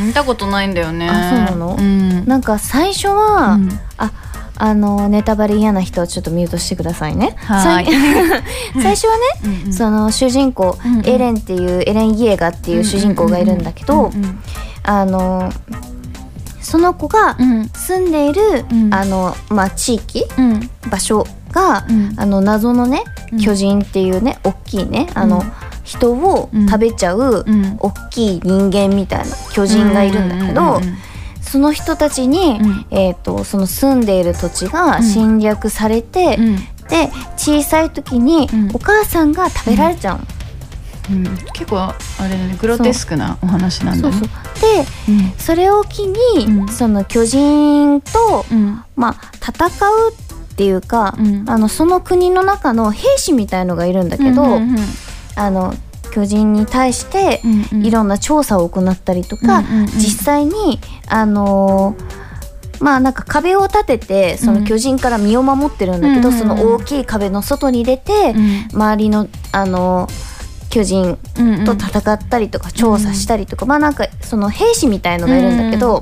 [0.06, 1.10] 見たことないんだよね。
[1.10, 1.76] あそうなの？
[1.78, 2.26] うん。
[2.28, 3.80] なんか最初は、うん。
[3.98, 4.12] あ
[4.58, 7.36] あのネタバレ嫌な人はちょっとミュートしてくださいね。
[7.38, 7.88] はい。
[8.82, 9.74] 最初はね、うんうん。
[9.74, 11.06] その主人公、うんうん。
[11.08, 14.12] エレンっていうエレン・イエーガーっていう主人公がいるんだけど、
[14.84, 15.52] あの
[16.62, 17.70] その子がうん。
[17.70, 18.94] 住んでいる、うん。
[18.94, 20.70] あのまあ、地域うん。
[20.90, 22.14] 場所が、うん。
[22.18, 23.40] あの謎のねうん。
[23.40, 25.52] 巨人っていうね大きいねあの、うん。
[25.84, 27.78] 人を食べちゃううん。
[27.80, 30.98] 大きい人間みたいな巨人がいるんだけど、うんうんうんうん
[31.44, 32.86] その人たちに、うん。
[32.92, 36.56] えー、とその住んでいる土地が侵略されて、うん。
[36.88, 38.72] で小さい時にうん。
[38.74, 40.26] お母さんが食べられちゃうの、
[41.10, 44.14] うん、結構あれだねグロテスクなお話なんだね。
[44.14, 44.28] そう。
[44.28, 44.30] そう
[44.62, 44.86] で、
[45.38, 48.84] それを機に、うんその巨人と、うん。
[48.96, 51.50] まあ戦うっていうか、うん。
[51.50, 54.78] あのその国の中の兵士みたいのがいるんだけど、うんうんうん
[55.36, 55.74] あの
[56.14, 57.86] 巨人に対してうんうん。
[57.86, 59.86] いろんな調査を行ったりとか、うんうんうん。
[59.88, 62.22] 実際にあのー
[62.84, 68.34] まあなんか壁を立ててその巨人から身を守ってるんだけど、うんうんその大きい壁の外に出て、
[68.74, 70.08] 周りのあの
[70.72, 71.66] 巨人うんうん。
[71.66, 76.02] と戦ったりとか調査したりとか、まあなんかその兵士みたいのがいるんだけど、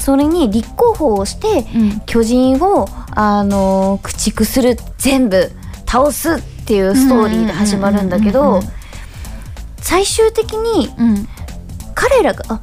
[0.00, 2.00] それに立候補をしてうん。
[2.06, 5.52] 巨人をあの駆逐する全部
[5.86, 8.68] 倒すっていうストーリーで始まるんだけどうんうんうんうん
[9.78, 11.28] 最終的にうん。
[11.94, 12.60] 彼らがあ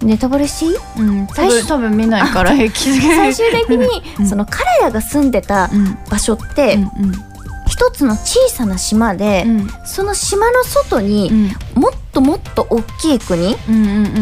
[0.00, 0.60] ネタバレし？
[0.60, 1.26] ていいうん。
[1.26, 4.26] 多最初分多分見ないから平気で最終的にうん。
[4.26, 5.98] その彼らが住んでたうん。
[6.10, 7.33] 場所ってうん
[7.74, 9.68] 一つの小さな島でうん。
[9.84, 11.48] その島の外うにん。
[11.74, 13.56] もっともっと大きい国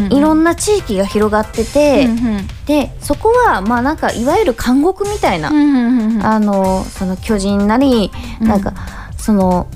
[0.09, 8.11] いろんな地域が広がっててうんうんでそこはまあなんかいわゆる監獄みたいなあのその巨人なり
[8.41, 8.49] うん。
[8.49, 8.73] なんか
[9.19, 9.67] その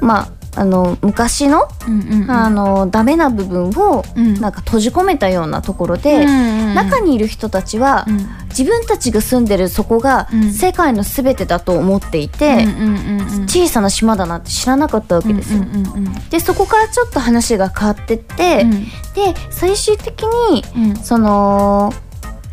[0.00, 2.30] まああの昔のうんうんうん。
[2.30, 4.34] あのダメな部分をうん。
[4.40, 6.74] なんか閉じ込めたようなところうんでうんうん。
[6.74, 8.28] 中にいる人たちはうん。
[8.50, 10.52] 自分たちが住んでるそこがうん。
[10.52, 13.42] 世界の全てだと思っていうんてうんうんうん。
[13.48, 15.60] 小さな島だなんて知らなかったわけですよ。
[15.60, 16.28] うんうんうん。
[16.30, 18.70] でそこからちょっと話が変わってって、うん。
[18.84, 20.96] で最終的にうん。
[20.96, 21.92] その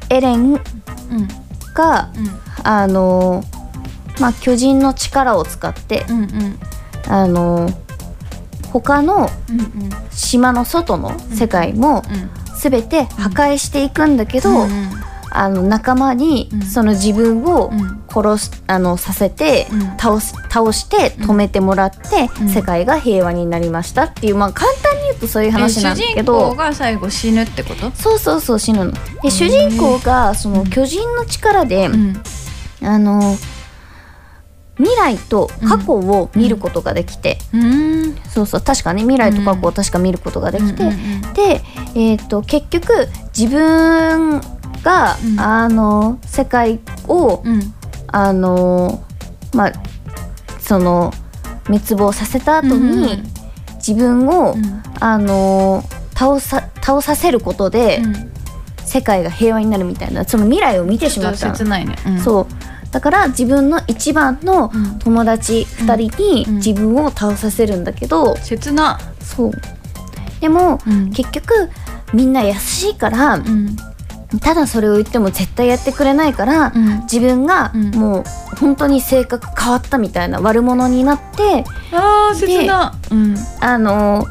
[0.09, 0.59] エレンうん。
[1.75, 2.29] がうん。
[2.63, 3.43] あの
[4.19, 6.59] まあ巨人の力を使ってうんうん。
[7.07, 7.69] あの
[8.71, 9.29] 他の
[10.11, 12.29] 島の外の世界もうん。
[12.61, 14.69] 全て破壊していくんだけど、うん
[15.33, 16.61] あの仲間にうん。
[16.61, 18.01] その自分をうん。
[18.13, 19.79] 殺すあのさせてうん。
[19.97, 22.49] 倒す倒して止めてもらってうん。
[22.49, 27.91] 世界が平和になりましたっていうまあ簡単に言うとそういう話なんだけ主人ど公が最後死ぬってこと？
[27.91, 28.91] そうそうそう死ぬの。
[29.23, 32.21] で主人公がその巨人の力で、うん。
[32.83, 33.37] あの
[34.77, 41.61] 未来と過去を見ることができて、うんそうそう確かね未来と過去を確か見ることができて、うんうんで、
[41.95, 43.07] えー、と結局
[43.37, 44.41] 自分
[44.83, 45.39] が、うん。
[45.39, 47.73] あの世界を、うん。
[48.07, 49.03] あの
[49.53, 49.73] まあ
[50.59, 51.13] その
[51.67, 53.23] 滅亡させた後に、
[53.75, 54.83] 自分を、うん。
[54.99, 58.31] あの倒さ倒させることで、うん。
[58.85, 61.55] 世界が平和になるみたいなその未来を見てしまったの。
[61.55, 61.95] 切ないね。
[62.05, 62.19] うん。
[62.19, 62.47] そう
[62.91, 64.99] だから自分の一番のうん。
[64.99, 66.55] 友達2人にうん。
[66.55, 68.99] 自分を倒させるんだけど、切な。
[69.21, 69.51] そう。
[70.39, 71.11] でも、うん。
[71.11, 71.69] 結局
[72.13, 73.75] みんな優しいから、うん。
[74.39, 77.01] ただそれを言っても絶対やってくれないから、うん。
[77.01, 77.91] 自分がうん。
[77.91, 78.23] もう
[78.59, 82.93] 本当に性格変わったみたいな悪者になってあー切な。
[83.09, 83.35] うん。
[83.61, 84.27] あの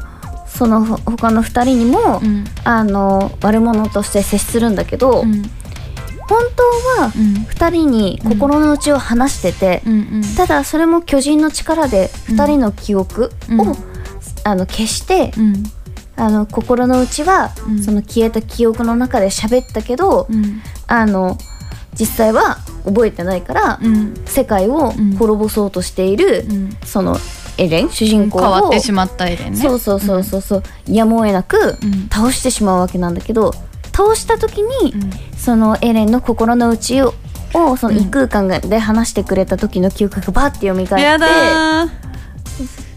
[0.47, 2.45] そのほ他の2人にも、うん。
[2.63, 5.43] あの悪者として接するんだけど、うん
[6.31, 7.43] 本当はうん。
[7.43, 9.83] 2人に心の内を話してて、
[10.37, 13.59] ただそれも巨人の力で2人の記憶を、うん。
[14.43, 15.63] あの消して、うん。
[16.15, 17.83] あの心の内は、うん。
[17.83, 20.61] その消えた記憶の中で喋ったけど、うん。
[20.87, 21.37] あの
[21.99, 24.13] 実際は覚えてないから、うん。
[24.25, 26.69] 世界を滅ぼそうとしている、うん。
[26.85, 27.17] その
[27.57, 29.57] エレン主人公を、変わってしまったエレンね。
[29.57, 32.07] そうそうそうそうそう、やむを得なくうん。
[32.09, 33.53] 倒してしまうわけなんだけど
[33.93, 35.11] 倒した時に、うん。
[35.37, 37.13] そのエレンの心の内を
[37.53, 41.89] をその異空間で話してくれた時の記憶がバッて蘇ってやだー。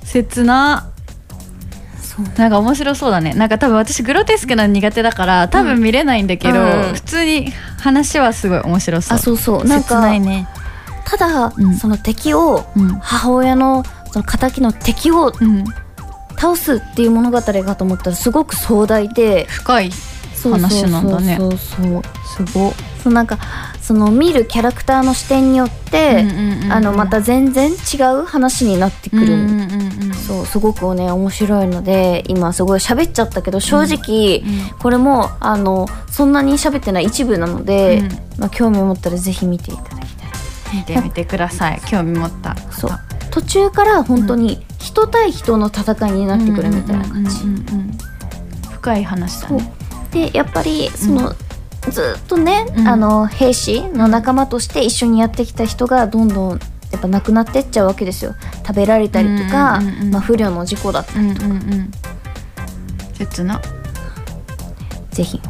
[0.05, 0.91] 切な。
[2.37, 3.35] なんか面白そうだね。
[3.35, 6.95] なんか多分私グロテスクなの苦手だから多分見れないんだけど、うん。
[6.95, 9.19] 普通に話はすごい面白そう。
[9.19, 9.65] あそうそう。
[9.65, 10.49] なん切かないね
[11.05, 11.75] ただ、うん。
[11.75, 12.89] その敵をうん。
[13.01, 15.65] 母親のその敵の敵をうん。
[16.37, 19.91] 倒すっていう物語かと思ったらすごく壮大で深い
[20.51, 22.03] 話なんだねそうそう。
[22.47, 23.39] すごそうなんか
[23.81, 26.25] その見るキャラクターの視点によって、
[26.71, 29.73] あのまた全然違う話になってくる、うんうんうん
[30.09, 30.15] うん。
[30.15, 34.43] そうすごくね面白いので今すごい喋っちゃったけど正直、
[34.81, 38.09] これもあのそんなに喋ってない一部なので、うん。
[38.41, 40.29] まあ、興味を持ったらぜひ見ていただきたい。
[40.75, 41.81] 見てみてください。
[41.87, 42.91] 興味持ったそう。
[43.31, 47.99] 途中から本当に人対人の戦いになってくるみたいな感じ、うんうんうんうん
[48.85, 49.73] 深い話だね
[50.15, 51.35] でやっぱりその、
[51.91, 52.89] ずっとね、うん。
[52.89, 58.35] あの兵士の仲間として一緒にやってきた人がどんどんやっぱ亡くなってっちゃうわけですよ。
[58.67, 60.11] 食べられたりとか、うんうんうんうん。
[60.13, 61.91] まあ、不慮の事故だったうんりとか、うんうん
[63.15, 63.61] 切な。
[65.11, 65.41] ぜひ。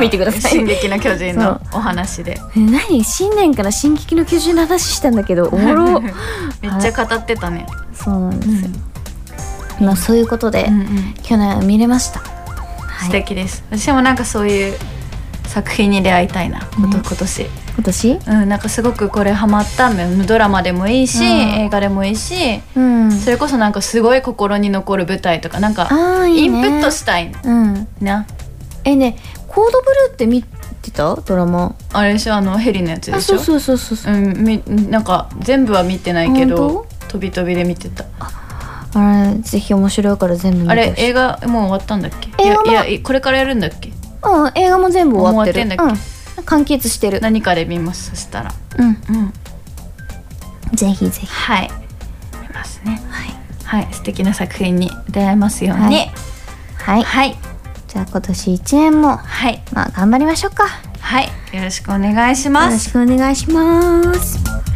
[0.00, 2.38] 見てください進撃の巨人のお話で。
[2.56, 3.04] え何？
[3.04, 6.00] 新年から「進撃の巨人」の話したんだけどおもろ。
[6.60, 7.66] めっちゃ語ってたね。
[7.92, 8.70] そうなんですよ、
[9.80, 11.14] まあそういうことで、うんうん。
[11.22, 12.22] 去年見れました
[13.04, 13.64] 素敵です。
[13.70, 14.74] 私もなんかそういう
[15.44, 17.46] 作品に出会いたいな、今年。
[17.76, 18.20] 今年？
[18.28, 19.90] うんなんかすごくこれハマった
[20.26, 21.30] ドラマでもいいし、うん。
[21.64, 23.10] 映画でもいいしうん。
[23.12, 25.88] それこそなんかすごい心に残る舞台とかなんか
[26.26, 27.88] インプットしたいうん。
[28.00, 28.26] な
[28.84, 29.16] えね
[29.48, 31.16] コードブルーって見てた？
[31.16, 31.74] ドラマ？
[31.92, 32.34] あれでしょ？
[32.34, 33.36] あのヘリのやつでしょ？
[33.36, 34.16] あそうそうそうそうう。
[34.16, 38.04] んみなんか全部は見てないけど本飛び飛びで見てた。
[38.20, 38.30] あ
[39.00, 42.28] れぜひ面白いから全部見てあれ映画もう終わったんだっけ？
[42.42, 43.90] 映画もいやいやこれからやるんだっけ？
[44.22, 45.56] うん映画も全部終わってる。
[45.58, 45.88] ってんだっ
[46.38, 47.20] うん、完結してる。
[47.20, 48.52] 何かで見ますそしたら。
[48.78, 48.86] うん。
[48.86, 49.32] うん。
[50.74, 51.26] ぜひぜひ。
[51.26, 51.70] はい。
[52.42, 53.00] 見ますね。
[53.10, 56.10] はい、はい、素敵な作品に出会えますように。
[56.78, 57.02] はい。
[57.02, 57.36] はい。
[57.86, 59.62] じゃあ今年1年もはい。
[59.72, 60.66] まあ頑張りましょうか。
[61.00, 61.24] はい。
[61.52, 62.72] よろしくお願いしよます。
[62.72, 64.73] ろしくお願いします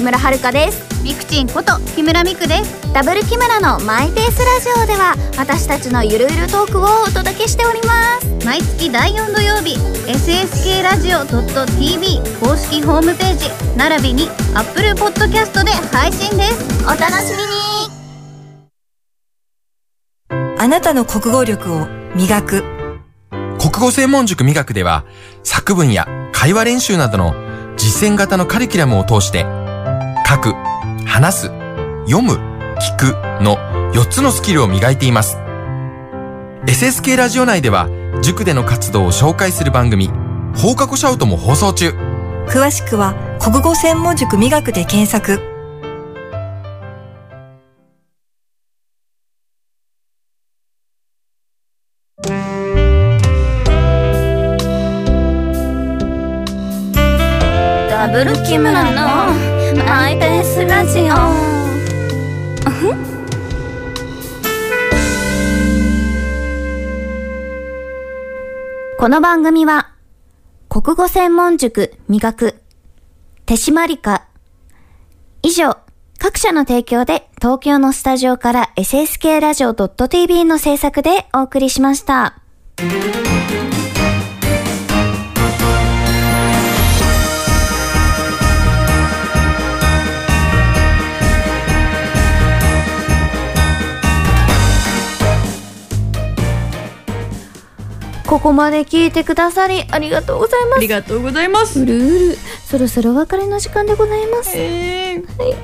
[0.01, 1.03] 木村遥です。
[1.03, 2.91] みくちんこと木村みくです。
[2.91, 8.25] ダブル木村のマイペースラジオでは私たちのゆるゆるトークをお届けしております。
[8.43, 9.77] 毎月第4土曜日
[10.09, 13.45] SSK ラジオ .tv 公式ホームページ
[13.77, 16.83] 並びに Apple Podcast で配信です。
[16.83, 17.43] お楽しみ
[20.33, 20.57] に。
[20.57, 21.85] あなたの国語力を
[22.15, 22.63] 磨く。
[23.59, 25.05] 国語専門塾美学では
[25.43, 27.35] 作文や会話練習などの
[27.77, 29.60] 実践型のカリキュラムを通して
[30.31, 30.53] 書く、
[31.05, 31.47] 話す、
[32.07, 32.35] 読む、
[32.79, 33.57] 聞くの
[33.91, 35.37] 4つのスキルを磨いています。
[36.67, 37.89] SSK ラジオ内では
[38.21, 40.09] 塾での活動を紹介する番組
[40.55, 41.89] 放課後シャウトも放送中。
[42.47, 45.41] 詳しくは国語専門塾美学で検索
[57.89, 59.20] ダブル木村の
[60.61, 61.05] スラジオ
[68.99, 69.95] この番組は
[70.69, 72.61] 国語専門塾磨く
[73.47, 74.27] 手締まり課
[75.41, 75.77] 以上
[76.19, 82.39] 各社の提供で東京のスタジオから SSK ラジオ .tv の制作でお送りしました。
[98.31, 100.77] ここまで聞いてくださりありがとうございます。
[100.77, 101.81] ありがとうございます。
[101.81, 102.37] うるうる。
[102.65, 105.37] そろそろお別れの時間でございます、えー。
[105.37, 105.55] はい。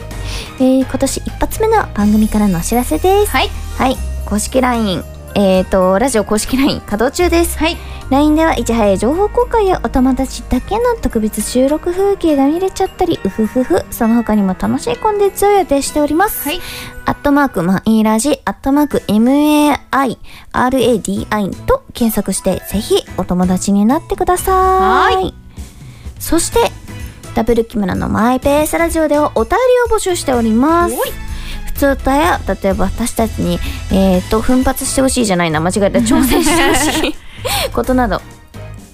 [0.59, 3.31] えー今年一発目の番組からのお知らせです。
[3.31, 3.49] はい。
[3.77, 3.95] はい。
[4.25, 5.01] 公式 LINE
[5.39, 7.59] えーとラジオ公式 LINE 稼働中です。
[7.59, 7.77] はい。
[8.09, 16.47] LINE ではいち早い情報公開やお友達だけの特別収録風景が見れちゃったりうふふふその他にも楽しいコンテンツを予定しております。
[16.49, 16.59] はい。
[17.05, 18.97] アットマークマイラジアットマーク
[20.53, 25.15] MAIRADI と検索してぜひお友達になってください。
[25.15, 25.35] はい。
[26.17, 26.71] そして
[27.35, 30.95] ダブル木村のマイペースラジオではお便りを募集しております。
[30.95, 31.26] 普
[31.77, 33.59] 通歌や例えば私たちに
[33.91, 35.59] えー、と奮発してほしいじゃないな。
[35.59, 35.99] 間違えた。
[35.99, 37.09] 挑戦してほし。
[37.09, 37.15] い
[37.73, 38.21] ことなど。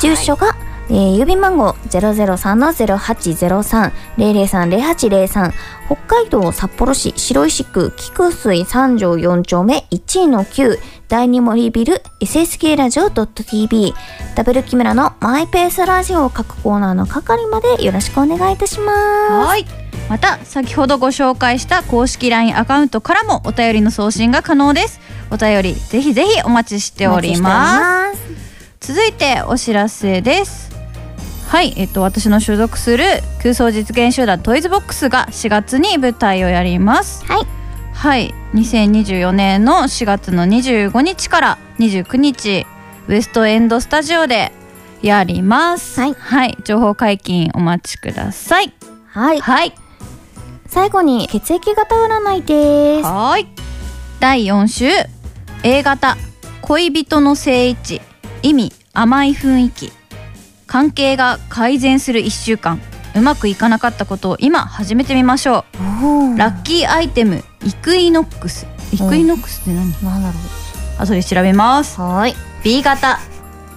[0.00, 0.56] 住所が、
[0.92, 5.52] えー郵便番号003-0803 003-0803
[5.86, 10.78] 北海道札幌市白石区菊水三条4丁目1の9
[11.08, 13.94] 第二森ビル SSK ラジオ .tv
[14.36, 18.98] ダブル木村のマイペースラジオ各コーナーの係までよろしくお願いいたします。
[19.48, 19.64] はい。
[20.10, 25.00] また先ほどご紹介した公式 LINE アカウントからもお便りの送信が可能です。
[25.30, 28.18] お便りぜひぜひお待ちしております。
[28.80, 28.94] す。
[28.94, 30.71] 続いてお知らせです
[31.52, 33.04] はいえっと私の所属する
[33.42, 37.26] 空想実現集団トイズボックスが4月に舞台をやります。
[37.26, 37.46] はい。
[37.92, 42.66] はい2024年の4月の25日から29日
[43.06, 44.50] ウエストエンドスタジオで
[45.02, 46.00] やります。
[46.00, 46.56] はい。
[46.64, 48.72] 情報解禁お待ちください。
[49.08, 49.40] はい。
[49.42, 49.74] はい。
[50.68, 53.04] 最後に血液型占いです。
[53.04, 53.48] はーい。
[54.20, 54.86] 第4週
[55.64, 56.16] A 型
[56.62, 58.00] 恋人の正位置
[58.42, 59.92] 意味甘い雰囲気
[60.72, 62.80] 関係が改善する1週間。
[63.14, 66.38] うまくいかなかったことを今始めてみましょう。
[66.38, 68.66] ラッキーアイテムイクイノックス。
[68.90, 69.92] イクイノックスって何？
[70.02, 70.34] なんだろ
[70.98, 72.00] 後で調べます。
[72.00, 72.04] う。
[72.04, 72.34] はい。
[72.64, 73.18] B 型。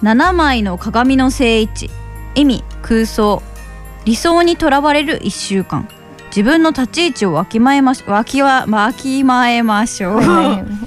[0.02, 1.90] 7枚の鏡の正位置
[2.34, 3.42] 意味空想。
[4.06, 5.86] 理想にとらわれる1週間。
[6.28, 10.16] 自分の立ち位置をわきまえましわきわわきまえましょう。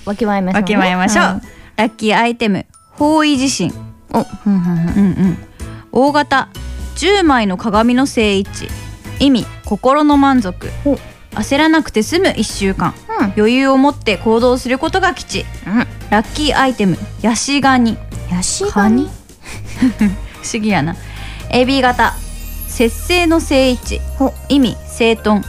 [0.06, 0.58] わきまえましょうね。
[0.58, 3.72] わきまえましょう、はいラッキーアイテム方位自身。
[4.12, 5.04] お、ふんふんふん。
[5.04, 5.49] うんうん
[5.92, 6.50] 大型
[6.96, 8.68] 10枚の鏡の正位置
[9.20, 10.70] 意味心の満足。
[11.32, 12.94] 焦らなくて済む1週間。
[13.20, 13.34] うん。
[13.38, 15.46] 余裕を持って行動することが吉。
[15.68, 15.88] うん。
[16.10, 17.98] ラッキーアイテムヤシガニ。
[18.32, 19.10] ヤシガニ？
[20.42, 20.96] 不思議やな。
[21.52, 22.14] AB 型
[22.68, 25.44] 節制の正位置ほ意味整頓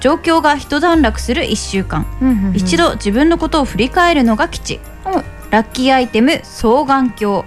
[0.00, 2.06] 状況が一段落する1週間。
[2.20, 2.56] うんうんうん。
[2.56, 7.44] 一度自分のことを振り返るのが吉、うんラッキーアイテム双眼鏡、うん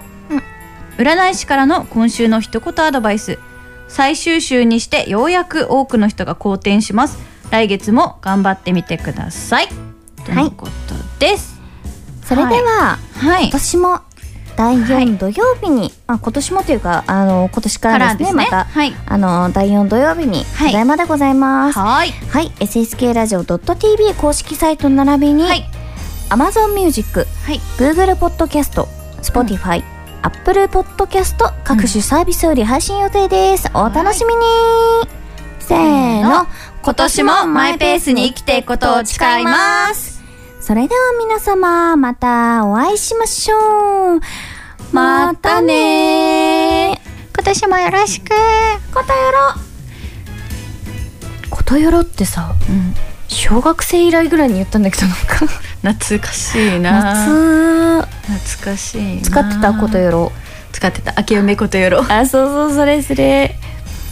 [0.98, 3.38] 占い師からの今週の一言アドバイス。
[3.86, 7.18] 最終週にしてようやく多くの人が好転します。
[7.50, 9.68] 来月も頑張ってみてください。
[10.26, 10.72] ということ
[11.20, 11.60] です。
[12.24, 13.44] それでは、はい。
[13.44, 14.00] 今年も
[14.56, 18.92] 第4土曜日に、まあ今年もというかあの今年からですねまたはい。
[19.06, 20.72] あの第4土曜日にはい。
[20.72, 21.78] ただいまでございます。
[21.78, 22.10] はい。
[22.10, 25.64] はい、SSK ラジオ .tv 公式サイトの並びに、はい。
[26.30, 27.60] Amazon Music、はい。
[27.78, 28.84] Google Podcast、
[29.22, 29.84] Spotify、
[30.28, 33.70] Apple Podcast 各種サービスより配信予定です。
[33.72, 34.44] お楽しみに。
[35.58, 36.46] せーの、
[36.82, 40.22] 今年もマイペースに生きていくことを誓います
[40.60, 44.20] それでは皆様またお会いしましょう。
[44.92, 47.08] またねー。
[47.34, 48.28] 今年もよろしく
[48.92, 49.38] ことよろ。
[51.48, 52.52] ことよろってさ、
[53.28, 55.46] 小学生以来ぐらいに言ったんだけどなんか
[55.96, 57.77] 懐かしいな夏
[58.28, 59.22] 懐かしいな。
[59.22, 60.32] 使ってたことよろ。
[60.72, 61.14] 使ってた。
[61.18, 63.54] 明けおめことよろあ、そうそうそれそれ。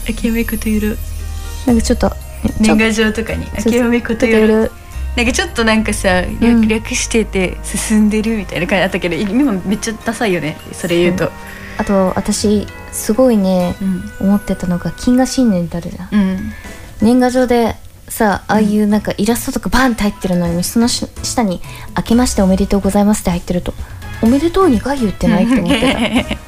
[0.08, 0.96] 明けおめことよろ
[1.66, 2.12] なんかちょっと
[2.60, 3.46] 年賀状とかに。
[3.58, 4.70] 明けおめことよろ。
[5.16, 6.68] なんかちょっとなんかさ略,、うん。
[6.68, 10.56] 略してて進んでるみたいな感じだったけど今めっちゃダサいよね。
[10.72, 11.30] それ言うと。
[11.78, 14.28] あと私すごいねうん。
[14.28, 16.08] 思ってたのが金河新年ってあるじゃん。
[16.12, 16.52] うん。
[17.02, 17.74] 年賀状で
[18.08, 21.60] さああいうなんかイラストとかバンって入ってるのにそのし下に
[21.96, 23.74] 「明けましておめでとうございます」って入ってると
[24.22, 25.80] 「おめでとうに回言ってない?」って思って
[26.34, 26.36] た